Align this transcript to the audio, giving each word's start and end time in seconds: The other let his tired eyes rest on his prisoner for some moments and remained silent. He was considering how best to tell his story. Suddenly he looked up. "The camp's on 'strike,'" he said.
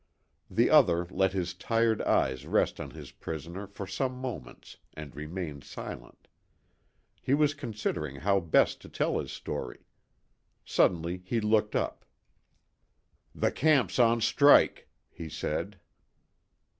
The 0.49 0.71
other 0.71 1.05
let 1.11 1.33
his 1.33 1.53
tired 1.53 2.01
eyes 2.01 2.47
rest 2.47 2.79
on 2.79 2.89
his 2.89 3.11
prisoner 3.11 3.67
for 3.67 3.85
some 3.85 4.13
moments 4.17 4.77
and 4.95 5.15
remained 5.15 5.63
silent. 5.63 6.27
He 7.21 7.35
was 7.35 7.53
considering 7.53 8.15
how 8.15 8.39
best 8.39 8.81
to 8.81 8.89
tell 8.89 9.19
his 9.19 9.31
story. 9.31 9.85
Suddenly 10.65 11.21
he 11.23 11.39
looked 11.39 11.75
up. 11.75 12.03
"The 13.35 13.51
camp's 13.51 13.99
on 13.99 14.21
'strike,'" 14.21 14.89
he 15.11 15.29
said. 15.29 15.79